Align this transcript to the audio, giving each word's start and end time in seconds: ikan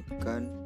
ikan 0.00 0.59